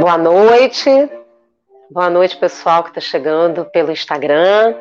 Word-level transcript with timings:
Boa 0.00 0.16
noite. 0.16 0.90
Boa 1.90 2.08
noite, 2.08 2.36
pessoal 2.38 2.82
que 2.82 2.88
está 2.88 3.00
chegando 3.00 3.66
pelo 3.66 3.92
Instagram. 3.92 4.74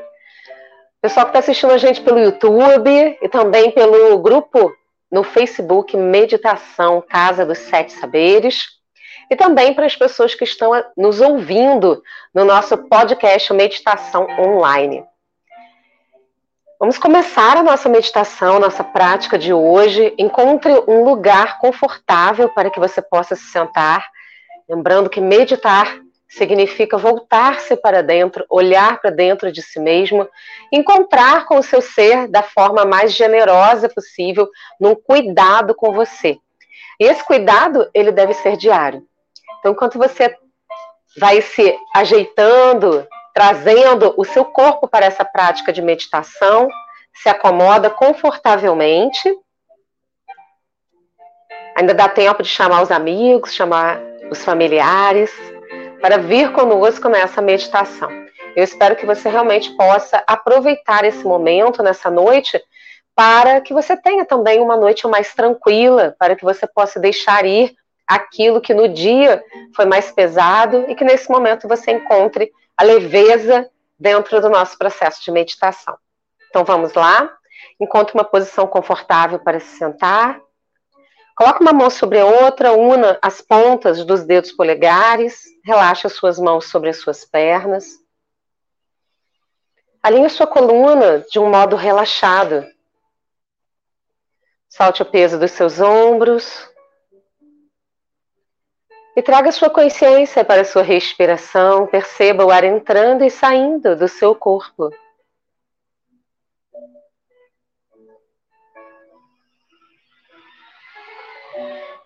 Pessoal 1.01 1.25
que 1.25 1.31
está 1.31 1.39
assistindo 1.39 1.71
a 1.71 1.77
gente 1.77 1.99
pelo 2.01 2.19
YouTube 2.19 3.17
e 3.21 3.27
também 3.27 3.71
pelo 3.71 4.17
grupo 4.19 4.73
no 5.11 5.23
Facebook 5.23 5.97
Meditação 5.97 7.01
Casa 7.01 7.45
dos 7.45 7.57
Sete 7.57 7.91
Saberes. 7.91 8.67
E 9.29 9.35
também 9.35 9.73
para 9.73 9.85
as 9.85 9.97
pessoas 9.97 10.33
que 10.33 10.45
estão 10.45 10.71
nos 10.95 11.19
ouvindo 11.19 12.01
no 12.33 12.45
nosso 12.45 12.77
podcast 12.77 13.51
Meditação 13.53 14.27
Online. 14.39 15.03
Vamos 16.83 16.97
começar 16.97 17.55
a 17.55 17.63
nossa 17.63 17.87
meditação, 17.87 18.59
nossa 18.59 18.83
prática 18.83 19.39
de 19.39 19.53
hoje. 19.53 20.13
Encontre 20.17 20.69
um 20.85 21.05
lugar 21.05 21.57
confortável 21.57 22.49
para 22.49 22.69
que 22.69 22.77
você 22.77 23.01
possa 23.01 23.37
se 23.37 23.45
sentar 23.45 24.05
Lembrando 24.67 25.09
que 25.09 25.21
meditar 25.21 25.97
significa 26.27 26.97
voltar-se 26.97 27.77
para 27.77 28.03
dentro, 28.03 28.45
olhar 28.49 28.99
para 28.99 29.11
dentro 29.11 29.49
de 29.49 29.61
si 29.61 29.79
mesmo, 29.79 30.27
encontrar 30.73 31.45
com 31.45 31.57
o 31.57 31.63
seu 31.63 31.81
ser 31.81 32.27
da 32.27 32.43
forma 32.43 32.83
mais 32.83 33.13
generosa 33.13 33.87
possível, 33.87 34.49
num 34.77 34.93
cuidado 34.93 35.73
com 35.73 35.93
você. 35.93 36.37
E 36.99 37.05
esse 37.05 37.23
cuidado, 37.23 37.89
ele 37.93 38.11
deve 38.11 38.33
ser 38.33 38.57
diário. 38.57 39.03
Então, 39.59 39.71
enquanto 39.71 39.97
você 39.97 40.35
vai 41.17 41.41
se 41.41 41.73
ajeitando, 41.95 43.07
trazendo 43.33 44.13
o 44.17 44.23
seu 44.23 44.45
corpo 44.45 44.87
para 44.87 45.05
essa 45.05 45.25
prática 45.25 45.73
de 45.73 45.81
meditação, 45.81 46.67
se 47.13 47.29
acomoda 47.29 47.89
confortavelmente. 47.89 49.33
Ainda 51.75 51.93
dá 51.93 52.07
tempo 52.07 52.43
de 52.43 52.49
chamar 52.49 52.83
os 52.83 52.91
amigos, 52.91 53.53
chamar 53.53 53.99
os 54.29 54.43
familiares, 54.43 55.31
para 56.01 56.17
vir 56.17 56.51
conosco 56.51 57.09
nessa 57.09 57.41
meditação. 57.41 58.09
Eu 58.55 58.63
espero 58.63 58.95
que 58.95 59.05
você 59.05 59.29
realmente 59.29 59.71
possa 59.75 60.23
aproveitar 60.27 61.03
esse 61.03 61.23
momento 61.23 61.81
nessa 61.81 62.11
noite 62.11 62.61
para 63.15 63.61
que 63.61 63.73
você 63.73 63.95
tenha 63.97 64.25
também 64.25 64.59
uma 64.59 64.77
noite 64.77 65.07
mais 65.07 65.33
tranquila, 65.33 66.15
para 66.19 66.35
que 66.35 66.43
você 66.43 66.67
possa 66.67 66.99
deixar 66.99 67.45
ir 67.45 67.75
aquilo 68.07 68.61
que 68.61 68.73
no 68.73 68.89
dia 68.89 69.43
foi 69.75 69.85
mais 69.85 70.11
pesado 70.11 70.85
e 70.89 70.95
que 70.95 71.03
nesse 71.03 71.29
momento 71.29 71.67
você 71.67 71.91
encontre 71.91 72.51
a 72.77 72.83
leveza 72.83 73.69
dentro 73.99 74.41
do 74.41 74.49
nosso 74.49 74.77
processo 74.77 75.23
de 75.23 75.31
meditação. 75.31 75.97
Então 76.49 76.63
vamos 76.63 76.93
lá. 76.93 77.31
Encontre 77.79 78.13
uma 78.13 78.23
posição 78.23 78.67
confortável 78.67 79.39
para 79.39 79.59
se 79.59 79.77
sentar. 79.77 80.39
Coloque 81.35 81.61
uma 81.61 81.73
mão 81.73 81.89
sobre 81.89 82.19
a 82.19 82.25
outra, 82.25 82.73
una 82.73 83.17
as 83.21 83.41
pontas 83.41 84.05
dos 84.05 84.23
dedos 84.23 84.51
polegares, 84.51 85.43
relaxe 85.65 86.05
as 86.05 86.13
suas 86.13 86.37
mãos 86.37 86.65
sobre 86.65 86.89
as 86.89 86.97
suas 86.97 87.25
pernas. 87.25 87.85
Alinhe 90.03 90.29
sua 90.29 90.45
coluna 90.45 91.19
de 91.31 91.39
um 91.39 91.49
modo 91.49 91.75
relaxado. 91.75 92.63
Solte 94.69 95.01
o 95.01 95.05
peso 95.05 95.39
dos 95.39 95.51
seus 95.51 95.79
ombros. 95.79 96.69
E 99.15 99.21
traga 99.21 99.51
sua 99.51 99.69
consciência 99.69 100.43
para 100.43 100.63
sua 100.63 100.81
respiração. 100.81 101.85
Perceba 101.85 102.43
o 102.45 102.49
ar 102.49 102.63
entrando 102.63 103.23
e 103.23 103.29
saindo 103.29 103.95
do 103.95 104.07
seu 104.07 104.33
corpo. 104.33 104.89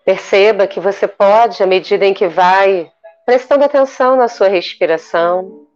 Perceba 0.04 0.66
que 0.66 0.80
você 0.80 1.06
pode, 1.06 1.62
à 1.62 1.66
medida 1.66 2.04
em 2.04 2.14
que 2.14 2.28
vai 2.28 2.90
prestando 3.26 3.64
atenção 3.64 4.16
na 4.16 4.26
sua 4.26 4.48
respiração, 4.48 5.66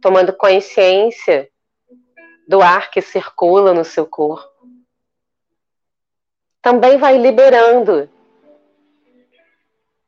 tomando 0.00 0.32
consciência 0.32 1.48
do 2.46 2.60
ar 2.60 2.90
que 2.90 3.00
circula 3.00 3.72
no 3.72 3.84
seu 3.84 4.06
corpo, 4.06 4.48
também 6.62 6.96
vai 6.96 7.16
liberando 7.16 8.08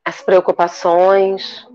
as 0.04 0.20
preocupações. 0.20 1.66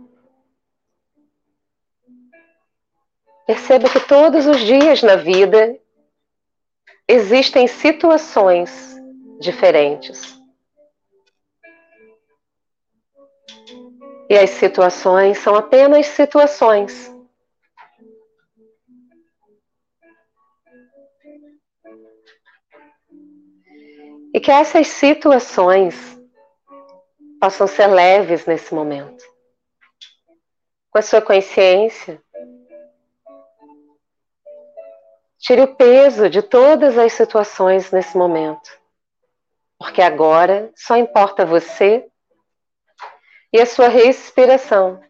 Perceba 3.45 3.89
que 3.89 3.99
todos 4.01 4.45
os 4.45 4.59
dias 4.59 5.01
na 5.01 5.15
vida 5.15 5.79
existem 7.07 7.67
situações 7.67 8.97
diferentes. 9.39 10.37
E 14.29 14.37
as 14.37 14.49
situações 14.49 15.37
são 15.37 15.55
apenas 15.55 16.07
situações. 16.07 17.13
E 24.33 24.39
que 24.41 24.51
essas 24.51 24.87
situações 24.87 26.16
possam 27.39 27.67
ser 27.67 27.87
leves 27.87 28.45
nesse 28.45 28.73
momento. 28.73 29.23
Com 30.89 30.99
a 30.99 31.01
sua 31.01 31.21
consciência, 31.21 32.21
tire 35.39 35.61
o 35.61 35.75
peso 35.75 36.29
de 36.29 36.41
todas 36.41 36.97
as 36.97 37.13
situações 37.13 37.91
nesse 37.91 38.17
momento. 38.17 38.69
Porque 39.77 40.01
agora 40.01 40.71
só 40.75 40.97
importa 40.97 41.45
você 41.45 42.07
e 43.53 43.61
a 43.61 43.65
sua 43.65 43.87
respiração. 43.87 45.01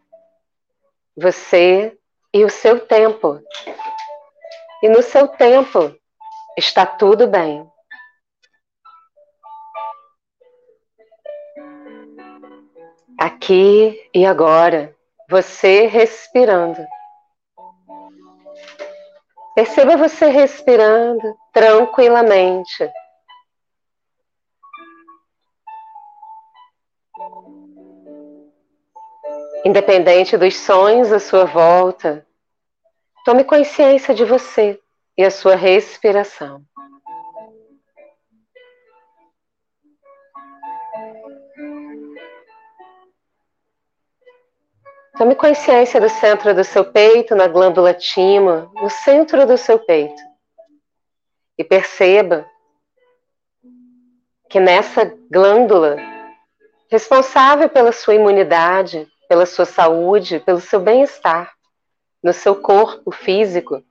Você 1.16 1.96
e 2.32 2.44
o 2.44 2.50
seu 2.50 2.86
tempo. 2.86 3.42
E 4.82 4.88
no 4.88 5.02
seu 5.02 5.26
tempo 5.26 5.96
está 6.56 6.84
tudo 6.84 7.26
bem. 7.26 7.68
Aqui 13.18 14.00
e 14.14 14.24
agora, 14.24 14.94
você 15.28 15.86
respirando. 15.86 16.86
Perceba 19.56 19.96
você 19.96 20.26
respirando 20.26 21.36
tranquilamente. 21.52 22.88
Independente 29.64 30.36
dos 30.36 30.56
sonhos 30.56 31.12
à 31.12 31.18
sua 31.18 31.44
volta, 31.44 32.24
tome 33.24 33.42
consciência 33.42 34.14
de 34.14 34.24
você 34.24 34.80
e 35.16 35.24
a 35.24 35.30
sua 35.32 35.56
respiração. 35.56 36.62
Tome 45.18 45.34
consciência 45.34 46.00
do 46.00 46.08
centro 46.08 46.54
do 46.54 46.62
seu 46.62 46.84
peito, 46.84 47.34
na 47.34 47.48
glândula 47.48 47.92
timo, 47.92 48.70
no 48.80 48.88
centro 48.88 49.44
do 49.44 49.58
seu 49.58 49.76
peito. 49.76 50.22
E 51.58 51.64
perceba 51.64 52.48
que 54.48 54.60
nessa 54.60 55.12
glândula, 55.28 55.96
responsável 56.88 57.68
pela 57.68 57.90
sua 57.90 58.14
imunidade, 58.14 59.08
pela 59.28 59.44
sua 59.44 59.64
saúde, 59.64 60.38
pelo 60.38 60.60
seu 60.60 60.78
bem-estar, 60.78 61.52
no 62.22 62.32
seu 62.32 62.54
corpo 62.54 63.10
físico. 63.10 63.82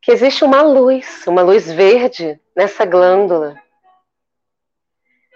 Que 0.00 0.12
existe 0.12 0.44
uma 0.44 0.62
luz, 0.62 1.26
uma 1.26 1.42
luz 1.42 1.72
verde 1.72 2.40
nessa 2.54 2.84
glândula. 2.84 3.63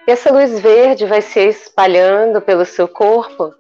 Essa 0.09 0.33
luz 0.33 0.59
verde 0.59 1.05
vai 1.05 1.21
se 1.21 1.39
espalhando 1.39 2.41
pelo 2.41 2.65
seu 2.65 2.89
corpo, 2.89 3.55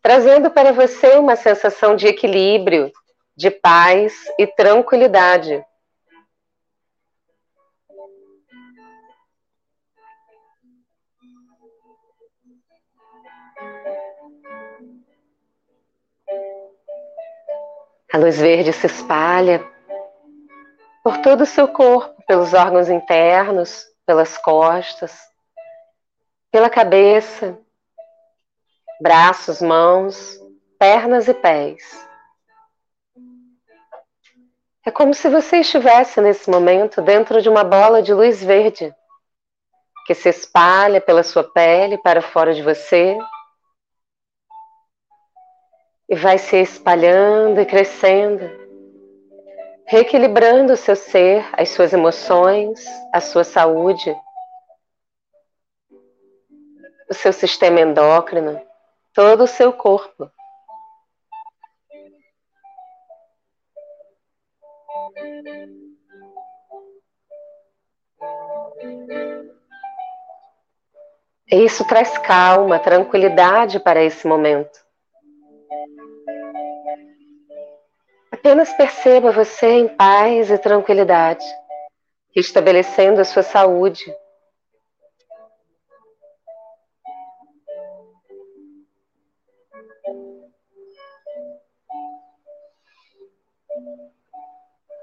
trazendo 0.00 0.50
para 0.50 0.72
você 0.72 1.18
uma 1.18 1.36
sensação 1.36 1.94
de 1.94 2.06
equilíbrio, 2.06 2.90
de 3.36 3.50
paz 3.50 4.14
e 4.38 4.46
tranquilidade. 4.46 5.62
A 18.10 18.16
luz 18.16 18.40
verde 18.40 18.72
se 18.72 18.86
espalha 18.86 19.62
por 21.04 21.18
todo 21.18 21.42
o 21.42 21.46
seu 21.46 21.68
corpo, 21.68 22.24
pelos 22.26 22.54
órgãos 22.54 22.88
internos, 22.88 23.84
pelas 24.06 24.38
costas, 24.38 25.29
pela 26.50 26.68
cabeça, 26.68 27.58
braços, 29.00 29.62
mãos, 29.62 30.38
pernas 30.78 31.28
e 31.28 31.34
pés. 31.34 32.08
É 34.84 34.90
como 34.90 35.14
se 35.14 35.28
você 35.28 35.58
estivesse 35.58 36.20
nesse 36.20 36.50
momento 36.50 37.02
dentro 37.02 37.40
de 37.40 37.48
uma 37.48 37.62
bola 37.62 38.02
de 38.02 38.12
luz 38.14 38.42
verde 38.42 38.94
que 40.06 40.14
se 40.14 40.28
espalha 40.28 41.00
pela 41.00 41.22
sua 41.22 41.44
pele 41.44 41.98
para 41.98 42.22
fora 42.22 42.52
de 42.54 42.62
você 42.62 43.16
e 46.08 46.16
vai 46.16 46.38
se 46.38 46.56
espalhando 46.56 47.60
e 47.60 47.66
crescendo, 47.66 48.50
reequilibrando 49.86 50.72
o 50.72 50.76
seu 50.76 50.96
ser, 50.96 51.48
as 51.52 51.68
suas 51.68 51.92
emoções, 51.92 52.84
a 53.12 53.20
sua 53.20 53.44
saúde, 53.44 54.12
o 57.10 57.14
seu 57.14 57.32
sistema 57.32 57.80
endócrino, 57.80 58.62
todo 59.12 59.42
o 59.42 59.48
seu 59.48 59.72
corpo. 59.72 60.30
Isso 71.50 71.84
traz 71.84 72.16
calma, 72.16 72.78
tranquilidade 72.78 73.80
para 73.80 74.00
esse 74.04 74.24
momento. 74.24 74.78
Apenas 78.30 78.72
perceba 78.74 79.32
você 79.32 79.66
em 79.66 79.88
paz 79.88 80.48
e 80.48 80.56
tranquilidade, 80.58 81.44
restabelecendo 82.34 83.20
a 83.20 83.24
sua 83.24 83.42
saúde. 83.42 84.04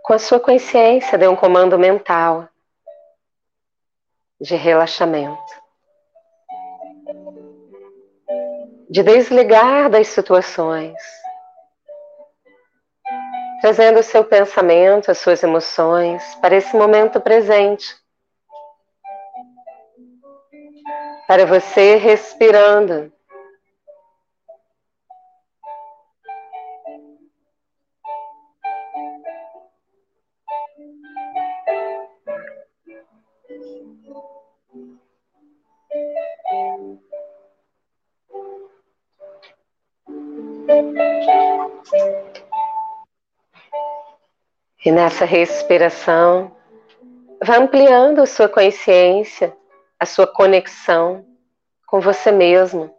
Com 0.07 0.13
a 0.13 0.19
sua 0.19 0.39
consciência, 0.39 1.17
dê 1.17 1.27
um 1.27 1.35
comando 1.35 1.77
mental 1.77 2.47
de 4.39 4.55
relaxamento. 4.55 5.67
de 8.89 9.03
desligar 9.03 9.89
das 9.89 10.07
situações, 10.07 10.97
trazendo 13.61 13.99
o 13.99 14.03
seu 14.03 14.23
pensamento, 14.23 15.11
as 15.11 15.17
suas 15.17 15.43
emoções 15.43 16.23
para 16.35 16.55
esse 16.55 16.75
momento 16.75 17.19
presente. 17.19 17.95
Para 21.27 21.45
você 21.45 21.95
respirando. 21.95 23.11
E 44.87 44.91
nessa 44.91 45.25
respiração, 45.25 46.55
vá 47.43 47.57
ampliando 47.57 48.21
a 48.21 48.25
sua 48.25 48.47
consciência, 48.47 49.53
a 49.99 50.05
sua 50.05 50.25
conexão 50.25 51.25
com 51.85 51.99
você 51.99 52.31
mesmo, 52.31 52.95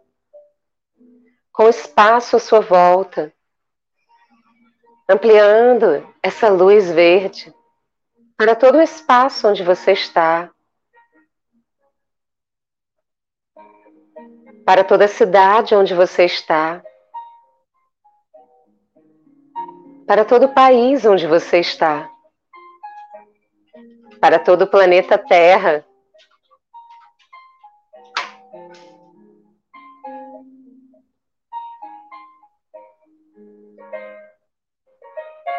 com 1.51 1.63
o 1.63 1.69
espaço 1.69 2.35
à 2.35 2.39
sua 2.39 2.59
volta, 2.59 3.33
ampliando 5.09 6.07
essa 6.21 6.47
luz 6.47 6.91
verde 6.91 7.51
para 8.37 8.55
todo 8.55 8.77
o 8.77 8.83
espaço 8.83 9.47
onde 9.47 9.63
você 9.63 9.93
está, 9.93 10.51
para 14.63 14.83
toda 14.83 15.05
a 15.05 15.07
cidade 15.07 15.73
onde 15.73 15.95
você 15.95 16.25
está, 16.25 16.83
para 20.09 20.25
todo 20.25 20.47
o 20.47 20.53
país 20.55 21.05
onde 21.05 21.27
você 21.27 21.59
está, 21.59 22.09
para 24.19 24.39
todo 24.39 24.63
o 24.63 24.67
planeta 24.67 25.19
Terra. 25.19 25.85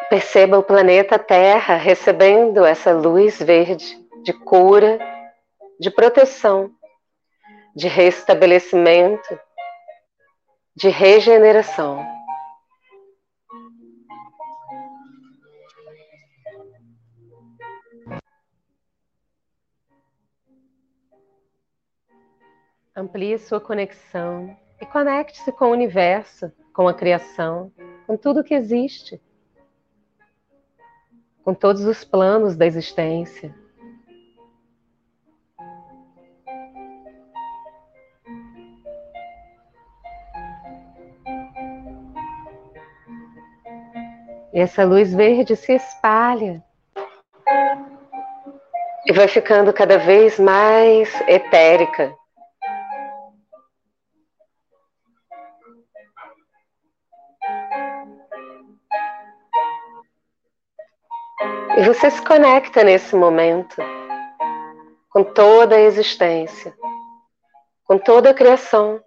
Perceba 0.09 0.59
o 0.59 0.65
planeta 0.65 1.17
Terra 1.17 1.77
recebendo 1.77 2.65
essa 2.65 2.91
luz 2.93 3.41
verde 3.41 4.05
de 4.25 4.33
cura, 4.33 4.99
de 5.79 5.93
proteção, 5.93 6.73
de 7.77 7.87
restabelecimento, 7.87 9.39
de 10.75 10.89
regeneração. 10.89 12.20
Amplie 22.95 23.39
sua 23.39 23.61
conexão 23.61 24.57
e 24.81 24.85
conecte-se 24.85 25.53
com 25.53 25.67
o 25.67 25.73
universo, 25.73 26.53
com 26.75 26.89
a 26.89 26.95
criação, 26.95 27.73
com 28.05 28.17
tudo 28.17 28.43
que 28.43 28.53
existe, 28.53 29.23
com 31.45 31.55
todos 31.55 31.85
os 31.85 32.03
planos 32.03 32.57
da 32.57 32.67
existência. 32.67 33.55
E 44.53 44.59
essa 44.59 44.83
luz 44.83 45.15
verde 45.15 45.55
se 45.55 45.75
espalha 45.75 46.61
e 49.07 49.13
vai 49.13 49.29
ficando 49.29 49.73
cada 49.73 49.97
vez 49.97 50.41
mais 50.41 51.09
etérica. 51.29 52.20
E 61.77 61.85
você 61.85 62.11
se 62.11 62.21
conecta 62.23 62.83
nesse 62.83 63.15
momento 63.15 63.77
com 65.09 65.23
toda 65.23 65.77
a 65.77 65.81
existência, 65.81 66.75
com 67.85 67.99
toda 67.99 68.31
a 68.31 68.35
criação, 68.35 69.01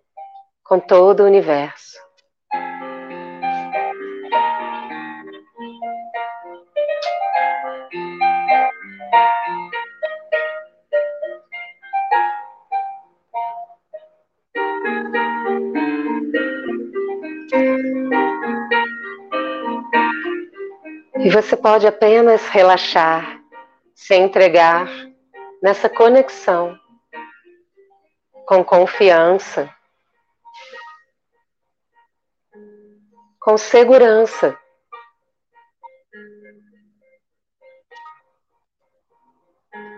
com 0.63 0.79
todo 0.79 1.22
o 1.22 1.25
universo. 1.25 1.93
Você 21.53 21.57
pode 21.57 21.86
apenas 21.86 22.48
relaxar, 22.48 23.39
se 23.93 24.15
entregar 24.15 24.88
nessa 25.62 25.88
conexão 25.88 26.75
com 28.48 28.63
confiança, 28.63 29.72
com 33.39 33.55
segurança. 33.55 34.57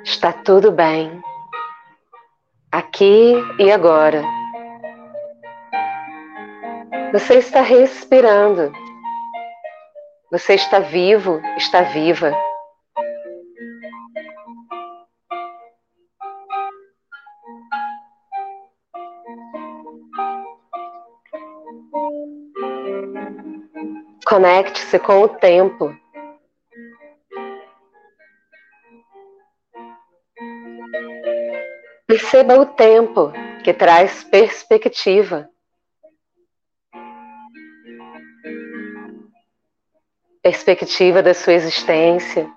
Está 0.03 0.33
tudo 0.33 0.73
bem, 0.73 1.23
aqui 2.69 3.33
e 3.59 3.71
agora. 3.71 4.21
Você 7.13 7.35
está 7.35 7.61
respirando. 7.61 8.73
Você 10.35 10.55
está 10.55 10.79
vivo, 10.79 11.41
está 11.55 11.81
viva. 11.83 12.33
Conecte-se 24.27 24.99
com 24.99 25.21
o 25.21 25.29
tempo. 25.29 25.95
Perceba 32.05 32.59
o 32.59 32.65
tempo 32.65 33.31
que 33.63 33.73
traz 33.73 34.25
perspectiva. 34.25 35.49
Perspectiva 40.45 41.23
da 41.23 41.33
sua 41.33 41.53
existência. 41.53 42.47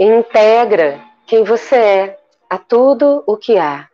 Integra 0.00 0.98
quem 1.26 1.44
você 1.44 1.76
é 1.76 2.18
a 2.48 2.56
tudo 2.56 3.22
o 3.26 3.36
que 3.36 3.58
há. 3.58 3.86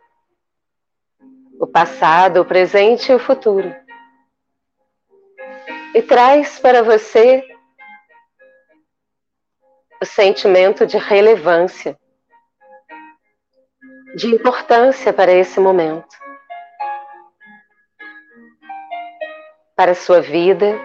O 1.59 1.67
passado, 1.67 2.39
o 2.39 2.45
presente 2.45 3.11
e 3.11 3.15
o 3.15 3.19
futuro. 3.19 3.75
E 5.93 6.01
traz 6.01 6.59
para 6.59 6.81
você 6.81 7.45
o 10.01 10.05
sentimento 10.05 10.87
de 10.87 10.97
relevância, 10.97 11.99
de 14.15 14.27
importância 14.27 15.11
para 15.11 15.33
esse 15.33 15.59
momento. 15.59 16.30
Para 19.75 19.91
a 19.91 19.95
sua 19.95 20.21
vida. 20.21 20.79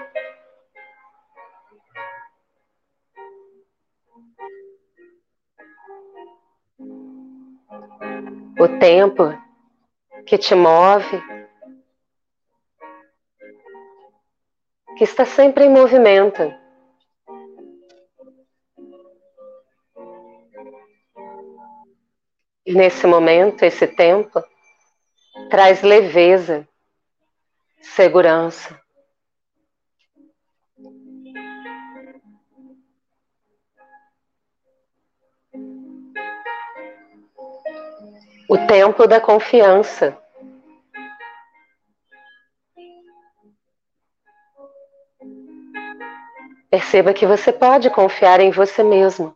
O 8.59 8.69
tempo 8.81 9.25
que 10.27 10.39
te 10.39 10.55
move, 10.55 11.23
que 14.97 15.05
está 15.05 15.25
sempre 15.25 15.65
em 15.65 15.71
movimento. 15.71 16.43
E 22.65 22.75
nesse 22.75 23.07
momento, 23.07 23.63
esse 23.63 23.87
tempo, 23.87 24.43
traz 25.49 25.83
leveza, 25.83 26.67
segurança. 27.81 28.81
o 38.49 38.57
templo 38.67 39.07
da 39.07 39.21
confiança. 39.21 40.17
Perceba 46.71 47.13
que 47.13 47.27
você 47.27 47.53
pode 47.53 47.91
confiar 47.91 48.41
em 48.41 48.51
você 48.51 48.83
mesmo. 48.83 49.36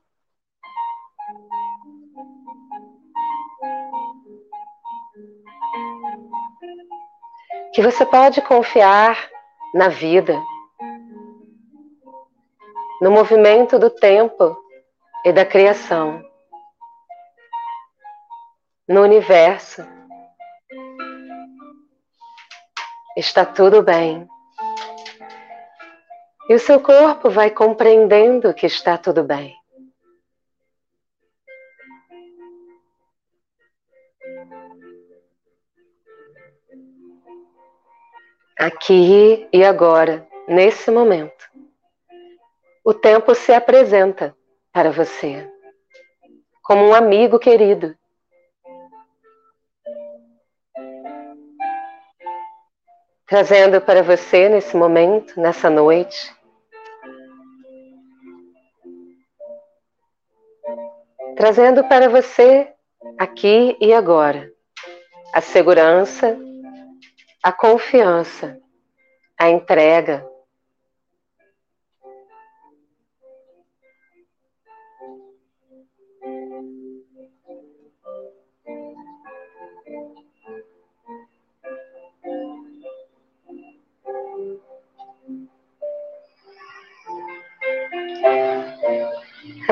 Que 7.80 7.84
você 7.84 8.04
pode 8.04 8.42
confiar 8.42 9.30
na 9.72 9.88
vida, 9.88 10.38
no 13.00 13.10
movimento 13.10 13.78
do 13.78 13.88
tempo 13.88 14.54
e 15.24 15.32
da 15.32 15.46
criação 15.46 16.22
no 18.86 19.00
universo. 19.00 19.82
Está 23.16 23.46
tudo 23.46 23.82
bem. 23.82 24.28
E 26.50 26.54
o 26.54 26.58
seu 26.58 26.80
corpo 26.80 27.30
vai 27.30 27.48
compreendendo 27.48 28.52
que 28.52 28.66
está 28.66 28.98
tudo 28.98 29.24
bem. 29.24 29.59
Aqui 38.60 39.48
e 39.50 39.64
agora, 39.64 40.28
nesse 40.46 40.90
momento, 40.90 41.48
o 42.84 42.92
tempo 42.92 43.34
se 43.34 43.54
apresenta 43.54 44.36
para 44.70 44.90
você 44.90 45.50
como 46.62 46.84
um 46.84 46.94
amigo 46.94 47.38
querido. 47.38 47.96
Trazendo 53.26 53.80
para 53.80 54.02
você 54.02 54.50
nesse 54.50 54.76
momento, 54.76 55.40
nessa 55.40 55.70
noite, 55.70 56.30
trazendo 61.34 61.82
para 61.84 62.10
você 62.10 62.70
aqui 63.18 63.74
e 63.80 63.94
agora 63.94 64.52
a 65.32 65.40
segurança, 65.40 66.36
a 67.42 67.52
confiança, 67.52 68.58
a 69.38 69.48
entrega, 69.48 70.26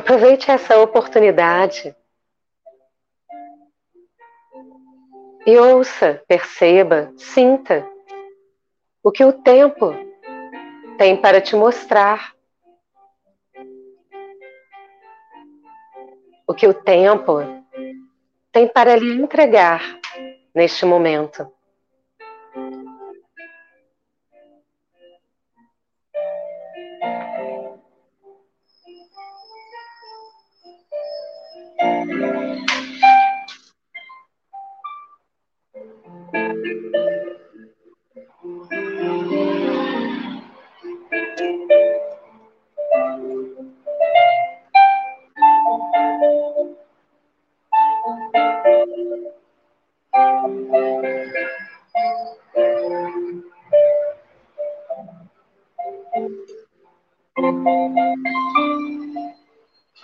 Aproveite 0.09 0.51
essa 0.51 0.79
oportunidade 0.79 1.95
e 5.49 5.57
ouça, 5.57 6.23
perceba, 6.29 7.11
sinta 7.17 7.91
o 9.03 9.11
que 9.11 9.25
o 9.25 9.33
tempo 9.33 9.95
tem 10.99 11.17
para 11.17 11.41
te 11.41 11.57
mostrar. 11.57 12.35
O 16.47 16.53
que 16.53 16.67
o 16.67 16.75
tempo 16.75 17.39
tem 18.53 18.69
para 18.69 18.95
lhe 18.95 19.11
entregar 19.15 19.81
neste 20.55 20.85
momento. 20.85 21.51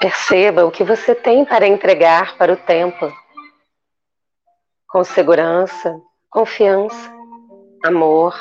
Perceba 0.00 0.64
o 0.64 0.71
que 0.71 0.83
você 0.83 1.14
tem 1.14 1.44
para 1.44 1.66
entregar 1.66 2.37
para 2.38 2.52
o 2.52 2.56
tempo. 2.56 3.12
Com 4.88 5.04
segurança, 5.04 6.00
confiança, 6.35 7.14
amor, 7.85 8.37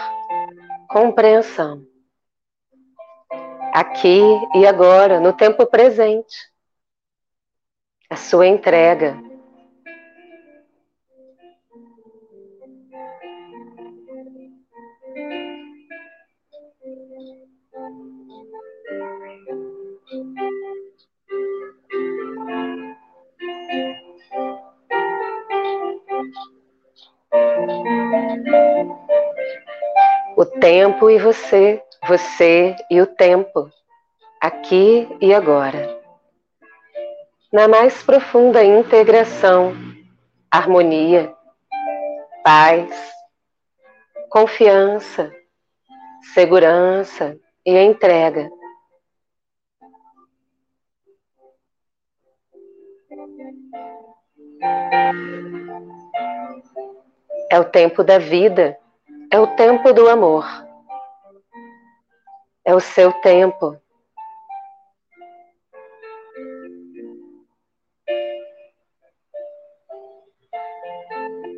compreensão. 0.89 1.85
Aqui 3.71 4.19
e 4.55 4.65
agora, 4.65 5.19
no 5.19 5.31
tempo 5.31 5.67
presente. 5.67 6.35
A 8.09 8.15
sua 8.15 8.47
entrega 8.47 9.15
tempo 30.63 31.09
e 31.09 31.19
você, 31.19 31.83
você 32.07 32.73
e 32.89 33.01
o 33.01 33.05
tempo, 33.05 33.69
aqui 34.39 35.05
e 35.19 35.33
agora. 35.33 36.01
Na 37.51 37.67
mais 37.67 38.01
profunda 38.01 38.63
integração, 38.63 39.73
harmonia, 40.49 41.35
paz, 42.45 42.89
confiança, 44.29 45.33
segurança 46.33 47.37
e 47.65 47.77
entrega. 47.77 48.49
É 57.51 57.59
o 57.59 57.65
tempo 57.65 58.01
da 58.01 58.17
vida, 58.17 58.79
é 59.33 59.39
o 59.39 59.47
tempo 59.47 59.91
do 59.91 60.07
amor. 60.07 60.45
É 62.63 62.75
o 62.75 62.79
seu 62.79 63.11
tempo. 63.13 63.75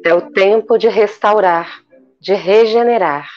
É 0.06 0.14
o 0.14 0.32
tempo 0.32 0.78
de 0.78 0.88
restaurar, 0.88 1.84
de 2.22 2.34
regenerar. 2.34 3.28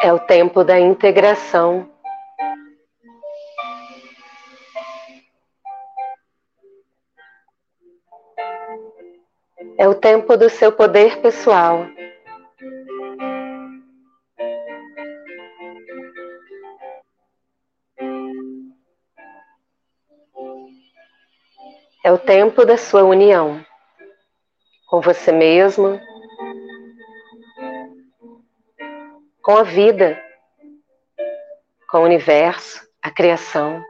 É 0.00 0.12
o 0.12 0.20
tempo 0.20 0.62
da 0.62 0.78
integração. 0.78 1.97
É 9.78 9.88
o 9.88 9.94
tempo 9.94 10.36
do 10.36 10.50
seu 10.50 10.72
poder 10.72 11.20
pessoal. 11.20 11.86
É 22.04 22.12
o 22.12 22.18
tempo 22.18 22.64
da 22.64 22.76
sua 22.76 23.04
união 23.04 23.64
com 24.88 25.02
você 25.02 25.30
mesmo, 25.30 26.00
com 29.42 29.56
a 29.56 29.62
vida, 29.62 30.18
com 31.90 31.98
o 31.98 32.04
universo, 32.04 32.86
a 33.02 33.10
criação, 33.10 33.82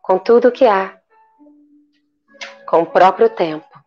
com 0.00 0.18
tudo 0.18 0.48
o 0.48 0.52
que 0.52 0.66
há, 0.66 0.97
com 2.68 2.82
o 2.82 2.86
próprio 2.86 3.30
tempo. 3.30 3.77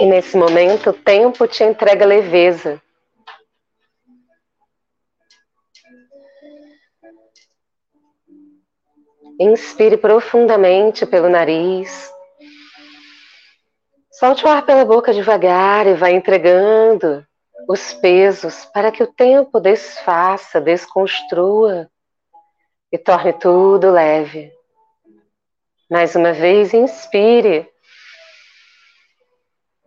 E 0.00 0.06
nesse 0.06 0.34
momento, 0.34 0.88
o 0.90 0.92
tempo 0.94 1.46
te 1.46 1.62
entrega 1.62 2.06
leveza. 2.06 2.80
Inspire 9.38 9.98
profundamente 9.98 11.04
pelo 11.04 11.28
nariz. 11.28 12.10
Solte 14.10 14.46
o 14.46 14.48
ar 14.48 14.64
pela 14.64 14.86
boca 14.86 15.12
devagar 15.12 15.86
e 15.86 15.92
vai 15.92 16.14
entregando 16.14 17.26
os 17.68 17.94
pesos 17.94 18.64
para 18.66 18.90
que 18.90 19.02
o 19.02 19.06
tempo 19.06 19.60
desfaça, 19.60 20.60
desconstrua 20.60 21.90
e 22.90 22.98
torne 22.98 23.32
tudo 23.32 23.90
leve. 23.90 24.52
Mais 25.90 26.14
uma 26.14 26.32
vez, 26.32 26.72
inspire. 26.72 27.68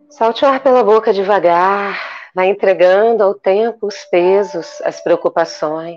Solte 0.10 0.46
o 0.46 0.48
ar 0.48 0.62
pela 0.62 0.84
boca 0.84 1.12
devagar, 1.12 2.00
vai 2.34 2.48
entregando 2.48 3.24
ao 3.24 3.34
tempo 3.34 3.88
os 3.88 4.04
pesos, 4.06 4.82
as 4.82 5.02
preocupações. 5.02 5.96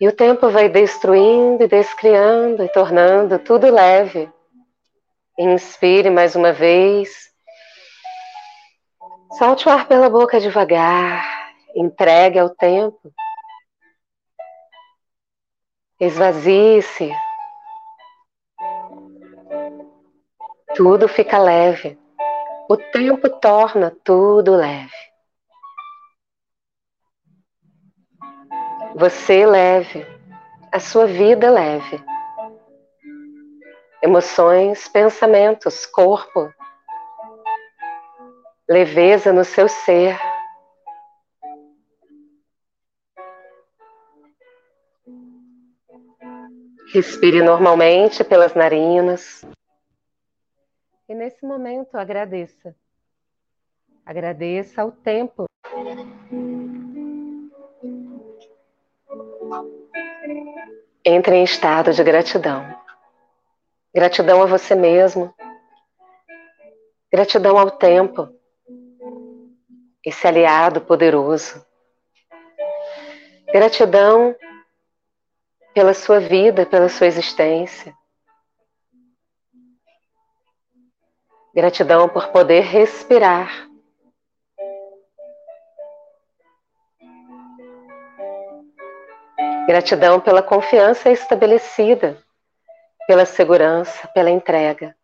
E 0.00 0.06
o 0.06 0.12
tempo 0.12 0.48
vai 0.48 0.68
destruindo 0.68 1.64
e 1.64 1.68
descriando 1.68 2.62
e 2.62 2.68
tornando 2.68 3.38
tudo 3.38 3.68
leve. 3.68 4.30
Inspire 5.36 6.08
mais 6.08 6.36
uma 6.36 6.52
vez. 6.52 7.27
Solte 9.36 9.68
o 9.68 9.72
ar 9.72 9.86
pela 9.86 10.08
boca 10.08 10.40
devagar. 10.40 11.52
Entregue 11.74 12.38
ao 12.38 12.48
tempo. 12.48 13.12
Esvazie-se. 16.00 17.12
Tudo 20.74 21.08
fica 21.08 21.38
leve. 21.38 21.98
O 22.70 22.76
tempo 22.76 23.28
torna 23.40 23.90
tudo 24.02 24.54
leve. 24.54 25.08
Você 28.94 29.46
leve, 29.46 30.06
a 30.72 30.80
sua 30.80 31.06
vida 31.06 31.50
leve. 31.50 32.02
Emoções, 34.02 34.88
pensamentos, 34.88 35.84
corpo, 35.86 36.52
leveza 38.68 39.32
no 39.32 39.44
seu 39.44 39.68
ser. 39.68 40.18
Respire 46.92 47.42
normalmente 47.42 48.24
pelas 48.24 48.54
narinas. 48.54 49.44
E 51.08 51.14
nesse 51.14 51.44
momento 51.44 51.96
agradeça. 51.96 52.74
Agradeça 54.04 54.82
ao 54.82 54.90
tempo 54.92 55.48
Entre 61.04 61.36
em 61.36 61.44
estado 61.44 61.92
de 61.92 62.04
gratidão. 62.04 62.62
Gratidão 63.94 64.42
a 64.42 64.46
você 64.46 64.74
mesmo. 64.74 65.34
Gratidão 67.10 67.58
ao 67.58 67.70
tempo. 67.70 68.37
Esse 70.04 70.26
aliado 70.26 70.80
poderoso. 70.80 71.64
Gratidão 73.52 74.36
pela 75.74 75.94
sua 75.94 76.20
vida, 76.20 76.66
pela 76.66 76.88
sua 76.88 77.06
existência. 77.06 77.94
Gratidão 81.54 82.08
por 82.08 82.28
poder 82.28 82.60
respirar. 82.60 83.68
Gratidão 89.66 90.20
pela 90.20 90.42
confiança 90.42 91.10
estabelecida, 91.10 92.22
pela 93.06 93.26
segurança, 93.26 94.08
pela 94.08 94.30
entrega, 94.30 94.96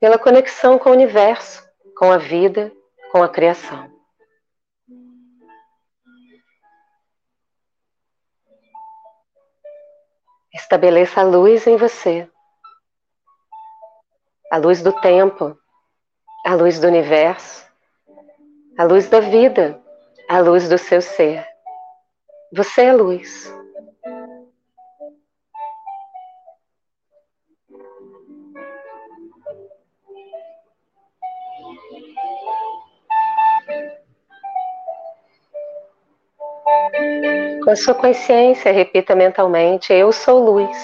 pela 0.00 0.18
conexão 0.18 0.78
com 0.78 0.90
o 0.90 0.92
universo, 0.92 1.62
com 1.96 2.12
a 2.12 2.18
vida, 2.18 2.72
com 3.10 3.22
a 3.22 3.28
criação. 3.28 3.90
Estabeleça 10.52 11.20
a 11.20 11.24
luz 11.24 11.66
em 11.66 11.76
você, 11.76 12.28
a 14.50 14.56
luz 14.56 14.82
do 14.82 14.92
tempo, 15.00 15.56
a 16.44 16.54
luz 16.54 16.78
do 16.80 16.86
universo, 16.86 17.66
a 18.78 18.84
luz 18.84 19.08
da 19.08 19.20
vida, 19.20 19.80
a 20.28 20.40
luz 20.40 20.68
do 20.68 20.78
seu 20.78 21.00
ser. 21.00 21.46
Você 22.52 22.82
é 22.82 22.92
luz. 22.92 23.59
Com 37.70 37.74
a 37.74 37.76
sua 37.76 37.94
consciência, 37.94 38.72
repita 38.72 39.14
mentalmente: 39.14 39.92
Eu 39.92 40.10
sou 40.10 40.44
luz. 40.44 40.76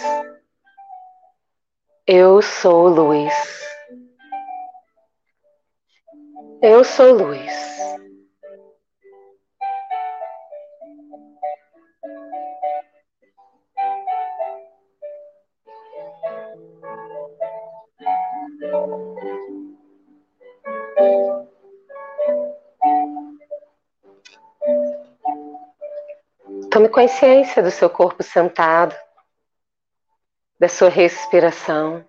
Eu 2.06 2.40
sou 2.40 2.86
luz. 2.86 3.34
Eu 6.62 6.84
sou 6.84 7.12
luz. 7.12 7.75
Tome 26.76 26.90
consciência 26.90 27.62
do 27.62 27.70
seu 27.70 27.88
corpo 27.88 28.22
sentado, 28.22 28.94
da 30.60 30.68
sua 30.68 30.90
respiração. 30.90 32.04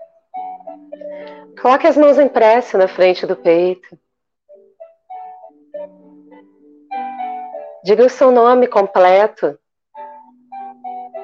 Coloque 1.61 1.87
as 1.87 1.95
mãos 1.95 2.19
em 2.19 2.27
prece 2.27 2.75
na 2.75 2.85
frente 2.85 3.25
do 3.25 3.33
peito. 3.33 3.97
Diga 7.81 8.05
o 8.05 8.09
seu 8.09 8.29
nome 8.29 8.67
completo 8.67 9.57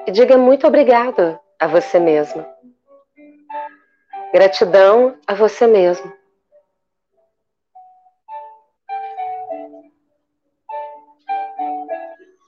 e 0.06 0.10
diga 0.10 0.38
muito 0.38 0.66
obrigado 0.66 1.38
a 1.60 1.66
você 1.66 2.00
mesmo. 2.00 2.46
Gratidão 4.32 5.18
a 5.26 5.34
você 5.34 5.66
mesmo. 5.66 6.10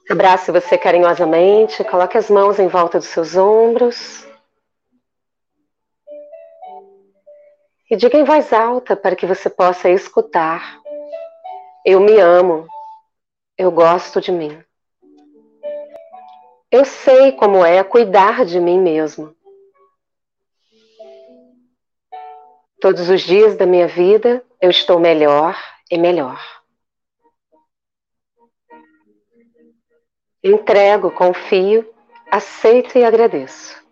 Abrace 0.09 0.51
você 0.51 0.77
carinhosamente, 0.77 1.83
coloque 1.83 2.17
as 2.17 2.29
mãos 2.29 2.59
em 2.59 2.67
volta 2.67 2.97
dos 2.97 3.09
seus 3.09 3.35
ombros. 3.35 4.25
E 7.89 7.95
diga 7.95 8.17
em 8.17 8.23
voz 8.23 8.53
alta 8.53 8.95
para 8.95 9.15
que 9.15 9.25
você 9.25 9.49
possa 9.49 9.89
escutar. 9.89 10.79
Eu 11.85 11.99
me 11.99 12.17
amo. 12.19 12.67
Eu 13.57 13.69
gosto 13.69 14.21
de 14.21 14.31
mim. 14.31 14.63
Eu 16.71 16.85
sei 16.85 17.33
como 17.33 17.65
é 17.65 17.83
cuidar 17.83 18.45
de 18.45 18.59
mim 18.59 18.79
mesmo. 18.79 19.35
Todos 22.79 23.09
os 23.09 23.21
dias 23.21 23.57
da 23.57 23.65
minha 23.65 23.87
vida 23.87 24.43
eu 24.61 24.69
estou 24.69 24.99
melhor 24.99 25.57
e 25.89 25.97
melhor. 25.97 26.56
Entrego, 30.43 31.11
confio, 31.11 31.87
aceito 32.31 32.97
e 32.97 33.03
agradeço. 33.03 33.83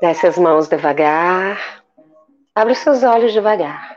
Desce 0.00 0.26
as 0.26 0.38
mãos 0.38 0.68
devagar. 0.68 1.82
Abre 2.54 2.72
os 2.72 2.78
seus 2.78 3.02
olhos 3.02 3.32
devagar. 3.32 3.96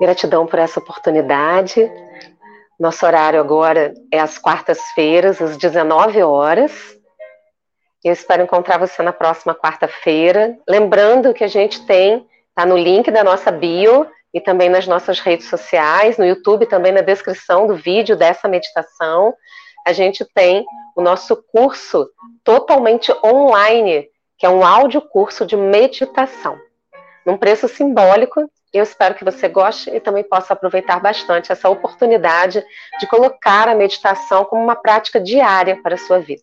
Gratidão 0.00 0.46
por 0.46 0.58
essa 0.58 0.80
oportunidade. 0.80 1.90
Nosso 2.78 3.06
horário 3.06 3.40
agora 3.40 3.94
é 4.12 4.18
às 4.18 4.36
quartas-feiras, 4.36 5.40
às 5.40 5.56
19 5.56 6.22
horas. 6.22 6.98
Eu 8.04 8.12
espero 8.12 8.42
encontrar 8.42 8.76
você 8.76 9.02
na 9.02 9.14
próxima 9.14 9.54
quarta-feira. 9.54 10.58
Lembrando 10.68 11.32
que 11.32 11.42
a 11.42 11.48
gente 11.48 11.86
tem, 11.86 12.26
tá 12.54 12.66
no 12.66 12.76
link 12.76 13.10
da 13.10 13.24
nossa 13.24 13.50
bio 13.50 14.06
e 14.32 14.42
também 14.42 14.68
nas 14.68 14.86
nossas 14.86 15.20
redes 15.20 15.48
sociais, 15.48 16.18
no 16.18 16.26
YouTube, 16.26 16.66
também 16.66 16.92
na 16.92 17.00
descrição 17.00 17.66
do 17.66 17.74
vídeo 17.74 18.14
dessa 18.14 18.46
meditação. 18.46 19.32
A 19.86 19.94
gente 19.94 20.22
tem 20.34 20.66
o 20.94 21.00
nosso 21.00 21.42
curso 21.50 22.06
totalmente 22.44 23.10
online, 23.24 24.06
que 24.36 24.44
é 24.44 24.50
um 24.50 24.66
áudio 24.66 25.00
curso 25.00 25.46
de 25.46 25.56
meditação, 25.56 26.58
num 27.24 27.38
preço 27.38 27.66
simbólico. 27.68 28.50
Eu 28.70 28.82
espero 28.82 29.14
que 29.14 29.24
você 29.24 29.48
goste 29.48 29.88
e 29.88 29.98
também 29.98 30.24
possa 30.24 30.52
aproveitar 30.52 31.00
bastante 31.00 31.52
essa 31.52 31.70
oportunidade 31.70 32.62
de 33.00 33.06
colocar 33.06 33.66
a 33.66 33.74
meditação 33.74 34.44
como 34.44 34.62
uma 34.62 34.76
prática 34.76 35.18
diária 35.18 35.80
para 35.82 35.94
a 35.94 35.98
sua 35.98 36.18
vida. 36.18 36.42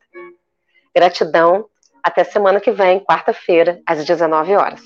Gratidão. 0.95 1.65
Até 2.03 2.23
semana 2.23 2.59
que 2.59 2.71
vem, 2.71 2.99
quarta-feira, 2.99 3.79
às 3.85 4.03
19 4.03 4.55
horas. 4.55 4.81